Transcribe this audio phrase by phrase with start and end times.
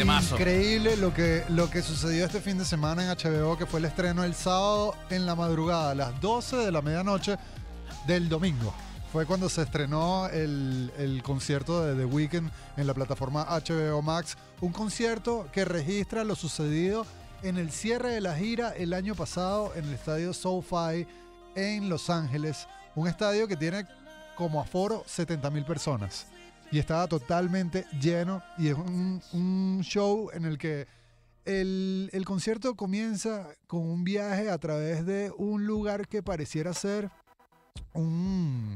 [0.00, 0.36] Temazo.
[0.36, 3.84] Increíble lo que, lo que sucedió este fin de semana en HBO, que fue el
[3.84, 7.36] estreno el sábado en la madrugada, a las 12 de la medianoche
[8.06, 8.72] del domingo.
[9.12, 14.38] Fue cuando se estrenó el, el concierto de The Weeknd en la plataforma HBO Max.
[14.62, 17.04] Un concierto que registra lo sucedido
[17.42, 21.06] en el cierre de la gira el año pasado en el estadio SoFi
[21.56, 22.68] en Los Ángeles.
[22.94, 23.84] Un estadio que tiene
[24.34, 26.26] como aforo 70 mil personas.
[26.70, 28.42] Y estaba totalmente lleno.
[28.58, 30.86] Y es un, un show en el que
[31.44, 37.10] el, el concierto comienza con un viaje a través de un lugar que pareciera ser
[37.92, 38.74] un,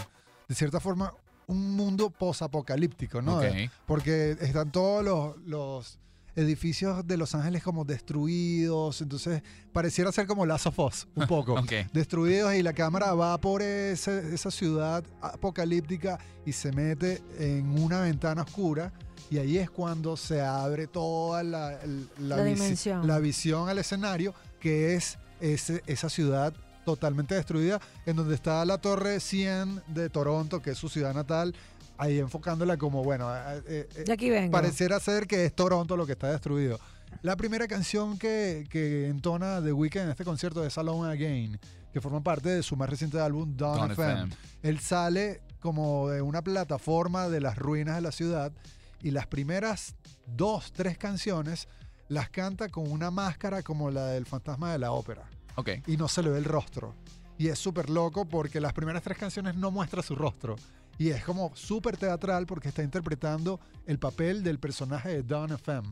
[0.48, 1.14] de cierta forma,
[1.46, 3.40] un mundo posapocalíptico, ¿no?
[3.86, 5.98] Porque están todos los, los
[6.36, 11.54] edificios de Los Ángeles como destruidos, entonces pareciera ser como Last of Us, un poco.
[11.54, 11.72] Ok.
[11.92, 18.00] Destruidos y la cámara va por ese- esa ciudad apocalíptica y se mete en una
[18.00, 18.92] ventana oscura
[19.30, 21.78] y ahí es cuando se abre toda la,
[22.18, 23.06] la, La visi- dimensión.
[23.06, 26.54] la visión al escenario, que es ese- esa ciudad
[26.84, 31.54] totalmente destruida, en donde está la Torre 100 de Toronto, que es su ciudad natal,
[31.98, 34.52] ahí enfocándola como, bueno, eh, eh, eh, De aquí vengo.
[34.52, 36.78] pareciera ser que es Toronto lo que está destruido.
[37.22, 41.58] La primera canción que, que entona The Weeknd en este concierto es Alone Again,
[41.92, 44.12] que forma parte de su más reciente álbum Dawn, Dawn FM.
[44.12, 44.36] FM.
[44.62, 48.52] Él sale como de una plataforma de las ruinas de la ciudad
[49.00, 49.94] y las primeras
[50.26, 51.68] dos, tres canciones
[52.08, 55.22] las canta con una máscara como la del fantasma de la ópera
[55.56, 55.70] Ok.
[55.86, 56.94] y no se le ve el rostro.
[57.38, 60.56] Y es súper loco porque las primeras tres canciones no muestra su rostro.
[60.98, 65.88] Y es como súper teatral porque está interpretando el papel del personaje de Dawn FM.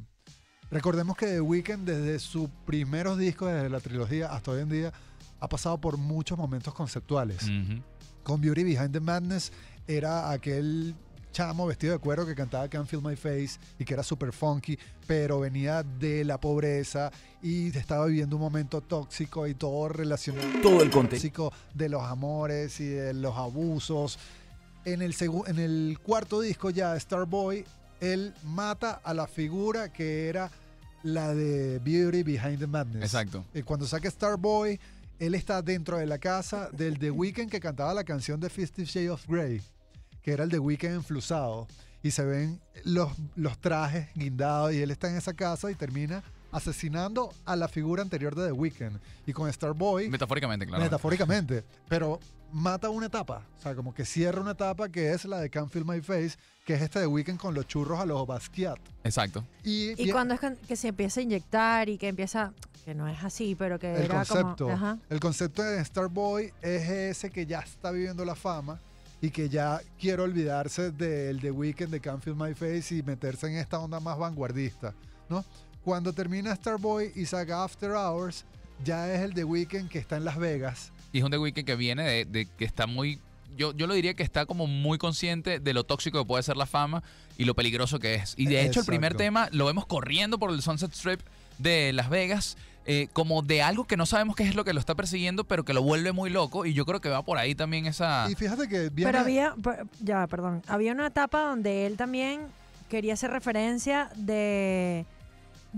[0.71, 4.93] Recordemos que The Weeknd desde sus primeros discos, desde la trilogía hasta hoy en día,
[5.41, 7.51] ha pasado por muchos momentos conceptuales.
[8.23, 9.53] Con Beauty Behind the Madness
[9.89, 10.95] era aquel
[11.33, 14.79] chamo vestido de cuero que cantaba Can't Feel My Face y que era súper funky,
[15.07, 17.11] pero venía de la pobreza
[17.43, 22.79] y estaba viviendo un momento tóxico y todo relacionado Todo el tóxico de los amores
[22.81, 24.19] y de los abusos.
[24.85, 25.15] En el,
[25.47, 27.65] en el cuarto disco ya, Starboy,
[28.01, 30.51] él mata a la figura que era
[31.03, 33.05] la de Beauty Behind the Madness.
[33.05, 33.45] Exacto.
[33.55, 34.79] Y cuando saca Starboy,
[35.19, 38.85] él está dentro de la casa del The Weeknd que cantaba la canción de Fifty
[38.85, 39.63] Shades of Grey,
[40.23, 41.67] que era el The Weeknd enflusado.
[42.03, 46.23] Y se ven los, los trajes guindados y él está en esa casa y termina
[46.51, 48.99] asesinando a la figura anterior de The Weeknd.
[49.27, 50.83] Y con Starboy, Metafóricamente, claro.
[50.83, 52.21] metafóricamente, pero
[52.53, 53.47] mata una etapa.
[53.59, 56.37] O sea, como que cierra una etapa que es la de Can't Feel My Face,
[56.67, 58.79] que es este The Weeknd con los churros a los Basquiat.
[59.05, 59.45] Exacto.
[59.65, 62.53] Y, Y cuando es que, que se empieza a inyectar y que empieza,
[62.85, 64.73] que no es así, pero que el era concepto, como...
[64.73, 64.99] Ajá.
[65.09, 68.79] el concepto de Starboy es ese que ya está viviendo la fama
[69.23, 73.47] y que ya quiere olvidarse del The Weeknd de Can't Feel My Face y meterse
[73.47, 74.95] en esta onda más vanguardista,
[75.29, 75.45] ¿no?
[75.85, 78.45] Cuando termina Starboy y saca After Hours,
[78.85, 80.93] ya es el The Weeknd que está en Las Vegas.
[81.13, 83.21] Y es un The Weeknd que viene de, de que está muy.
[83.57, 86.57] Yo, yo lo diría que está como muy consciente de lo tóxico que puede ser
[86.57, 87.03] la fama
[87.39, 88.35] y lo peligroso que es.
[88.37, 91.21] Y de hecho, el primer tema lo vemos corriendo por el Sunset Strip
[91.59, 92.57] de Las Vegas,
[92.87, 95.65] eh, como de algo que no sabemos qué es lo que lo está persiguiendo, pero
[95.65, 96.67] que lo vuelve muy loco.
[96.67, 98.27] Y yo creo que va por ahí también esa.
[98.31, 99.11] Y fíjate que viene...
[99.11, 99.55] Pero había,
[100.01, 102.41] ya, perdón, había una etapa donde él también
[102.89, 105.07] quería hacer referencia de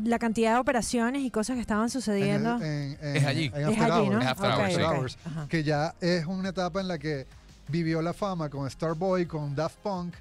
[0.02, 2.56] la cantidad de operaciones y cosas que estaban en sucediendo.
[2.56, 3.52] el- en- en- Es allí.
[3.54, 4.16] en es After allí, ¿no?
[4.18, 4.26] Hours.
[4.26, 7.26] After Hours, que ya es una etapa en la que
[7.68, 10.14] vivió la fama con Starboy, con Daft Punk,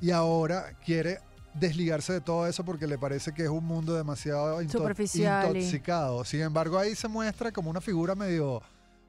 [0.00, 1.18] y ahora quiere
[1.58, 6.24] desligarse de todo eso porque le parece que es un mundo demasiado Superficial y- intoxicado.
[6.24, 8.62] Sin embargo, ahí se muestra como una figura medio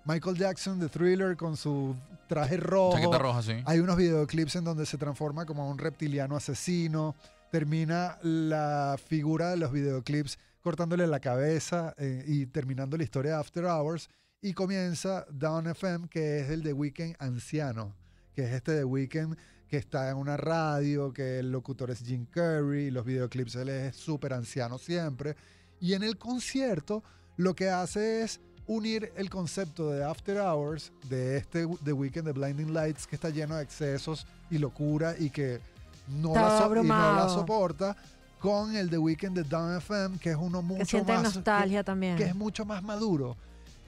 [0.05, 1.95] Michael Jackson de Thriller con su
[2.27, 2.95] traje rojo.
[2.95, 3.53] Chaqueta roja, sí.
[3.65, 7.15] Hay unos videoclips en donde se transforma como un reptiliano asesino.
[7.51, 13.37] Termina la figura de los videoclips cortándole la cabeza eh, y terminando la historia de
[13.39, 14.09] After Hours.
[14.41, 17.93] Y comienza Down FM, que es el de Weekend anciano,
[18.35, 19.35] que es este de Weekend
[19.69, 23.95] que está en una radio, que el locutor es Jim Carrey, los videoclips él es
[23.95, 25.35] súper anciano siempre.
[25.79, 27.03] Y en el concierto
[27.35, 32.33] lo que hace es unir el concepto de After Hours, de este The Weekend de
[32.33, 35.59] Blinding Lights, que está lleno de excesos y locura y que
[36.07, 37.95] no, la, so- y no la soporta,
[38.39, 41.23] con el The Weekend de Down FM, que es uno que mucho siente más...
[41.35, 42.17] nostalgia también.
[42.17, 43.35] que es mucho más maduro.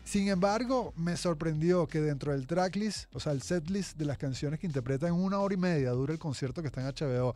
[0.10, 4.60] Sin embargo, me sorprendió que dentro del tracklist, o sea, el setlist de las canciones
[4.60, 7.36] que interpreta en una hora y media, dura el concierto que está en HBO,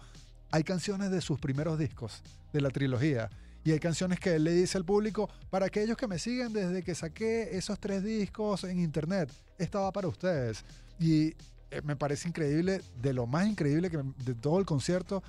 [0.49, 3.29] hay canciones de sus primeros discos, de la trilogía.
[3.63, 6.81] Y hay canciones que él le dice al público, para aquellos que me siguen desde
[6.81, 10.65] que saqué esos tres discos en internet, esta va para ustedes.
[10.99, 11.27] Y
[11.69, 15.21] eh, me parece increíble, de lo más increíble que de todo el concierto,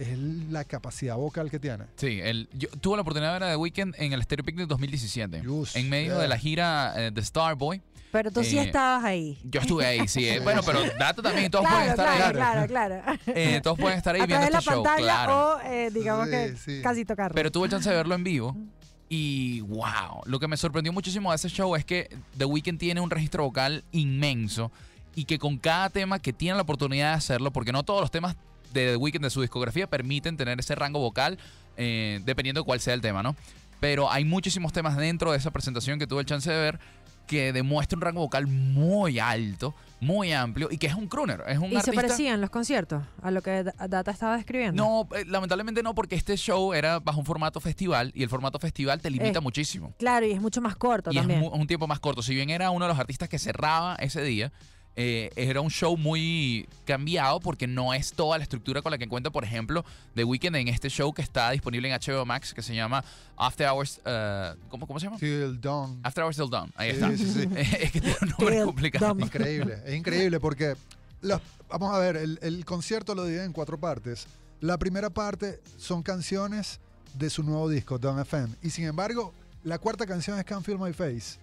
[0.00, 0.18] es
[0.50, 1.84] la capacidad vocal que tiene.
[1.96, 4.66] Sí, el, yo tuve la oportunidad de ver a The Weeknd en el Stereo Picnic
[4.66, 5.42] 2017.
[5.44, 6.22] Just, en medio yeah.
[6.22, 7.82] de la gira eh, de Starboy.
[8.12, 9.38] Pero tú sí Eh, estabas ahí.
[9.44, 10.26] Yo estuve ahí, sí.
[10.28, 10.40] eh.
[10.40, 12.24] Bueno, pero Data también, todos pueden estar claro,
[12.60, 12.66] ahí.
[12.66, 13.18] claro, claro.
[13.26, 15.56] Eh, todos pueden estar ahí a viendo este la show, pantalla claro.
[15.56, 16.80] o eh, digamos Sí, que sí.
[16.82, 17.34] casi tocarlo.
[17.36, 18.56] Pero tuve chance de verlo en vivo.
[19.08, 22.08] Y wow, lo que me sorprendió muchísimo de ese show es que
[22.38, 24.70] The Weeknd tiene un registro vocal inmenso
[25.16, 28.10] y que con cada tema que tiene la oportunidad de hacerlo, porque no todos los
[28.12, 28.36] temas
[28.72, 31.38] de The Weeknd de su discografía permiten tener ese rango vocal,
[31.76, 33.36] eh, dependiendo de cuál sea el tema, ¿no?
[33.80, 36.78] Pero hay muchísimos temas dentro de esa presentación que tuve el chance de ver
[37.26, 41.58] que demuestra un rango vocal muy alto, muy amplio y que es un crooner, es
[41.58, 44.82] un ¿Y se parecían los conciertos a lo que Da- Data estaba describiendo?
[44.82, 48.58] No, eh, lamentablemente no, porque este show era bajo un formato festival y el formato
[48.58, 49.94] festival te limita muchísimo.
[49.96, 51.38] Claro, y es mucho más corto Y es también.
[51.40, 52.20] mu- un tiempo más corto.
[52.20, 54.50] Si bien era uno de los artistas que cerraba ese día,
[55.02, 59.08] eh, era un show muy cambiado porque no es toda la estructura con la que
[59.08, 59.82] cuenta, por ejemplo,
[60.14, 63.02] The Weeknd en este show que está disponible en HBO Max que se llama
[63.36, 64.00] After Hours.
[64.04, 65.16] eh, ¿cómo, ¿Cómo se llama?
[65.16, 66.00] Till Dawn.
[66.02, 66.70] After Hours Till Dawn.
[66.76, 67.16] Ahí Sí, está.
[67.16, 67.48] sí, sí.
[67.56, 69.06] es que tiene un nombre Till complicado.
[69.06, 69.20] Dawn.
[69.22, 70.76] Increíble, es increíble porque
[71.22, 74.26] los- vamos a ver, el, el concierto lo divide en cuatro partes.
[74.60, 76.80] La primera parte son canciones
[77.14, 78.54] de su nuevo disco, Don't FM.
[78.62, 79.32] Y sin embargo,
[79.64, 81.38] la cuarta canción es Can't Feel My Face.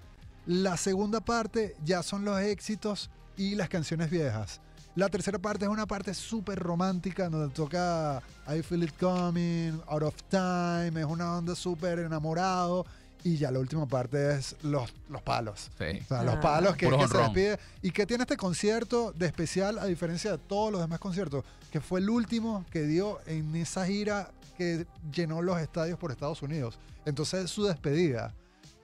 [0.45, 4.59] La segunda parte ya son los éxitos y las canciones viejas.
[4.95, 10.03] La tercera parte es una parte súper romántica donde toca I Feel It Coming, Out
[10.03, 12.85] of Time, es una onda súper enamorado.
[13.23, 15.69] Y ya la última parte es los, los palos.
[15.77, 15.99] Sí.
[16.03, 16.39] O sea, los Ah.
[16.41, 17.59] palos que, que se despide.
[17.81, 21.81] Y que tiene este concierto de especial, a diferencia de todos los demás conciertos, que
[21.81, 26.79] fue el último que dio en esa gira que llenó los estadios por Estados Unidos.
[27.05, 28.33] Entonces es su despedida.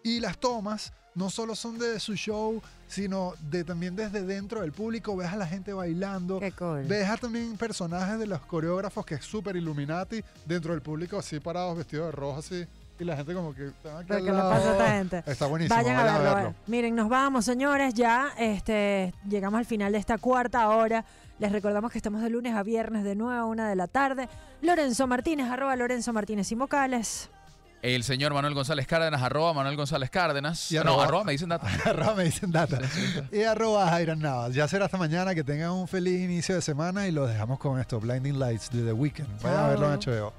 [0.03, 4.71] Y las tomas no solo son de su show, sino de también desde dentro del
[4.71, 5.15] público.
[5.15, 6.39] Ves a la gente bailando.
[6.39, 6.83] Qué cool.
[6.83, 11.39] Ves a también personajes de los coreógrafos que es súper Illuminati dentro del público, así
[11.39, 12.65] parados, vestidos de rojo, así.
[12.99, 13.67] Y la gente como que...
[13.67, 14.49] "Están aquí Pero al ¿Qué lado".
[14.51, 15.23] pasa a esta gente?
[15.31, 15.75] Está buenísimo.
[15.75, 16.55] Vayan a verlo.
[16.67, 17.95] Miren, nos vamos, señores.
[17.95, 21.03] Ya este, llegamos al final de esta cuarta hora.
[21.39, 24.29] Les recordamos que estamos de lunes a viernes de 9 a 1 de la tarde.
[24.61, 27.29] Lorenzo Martínez, arroba Lorenzo Martínez y vocales.
[27.83, 30.71] El señor Manuel González Cárdenas, arroba Manuel González Cárdenas.
[30.71, 31.67] Y no, arroba- arroba me dicen data.
[31.85, 32.79] arroba me dicen data.
[33.29, 34.53] y arroba Jairan Navas.
[34.55, 35.35] Ya será hasta mañana.
[35.35, 37.99] Que tengan un feliz inicio de semana y los dejamos con esto.
[37.99, 39.41] Blinding Lights de The Weeknd.
[39.43, 39.99] Vayan a verlo en.
[39.99, 40.33] HBO.